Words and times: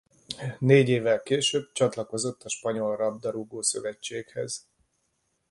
Négy 0.59 0.89
évvel 0.89 1.21
később 1.21 1.71
csatlakozott 1.71 2.43
a 2.43 2.49
spanyol 2.49 2.95
labdarúgó-szövetséghez. 2.97 4.67